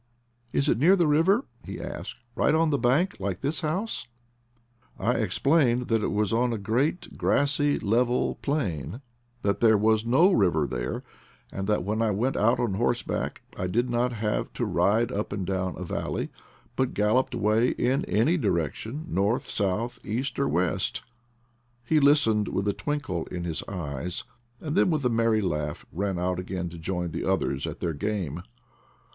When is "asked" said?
1.79-2.15